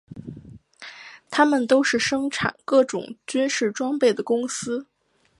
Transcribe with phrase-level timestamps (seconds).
[1.29, 4.87] 它们都是生产各种军事装备的公司。